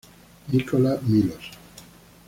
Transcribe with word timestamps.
Nikola 0.51 0.97
Milos. 1.03 1.45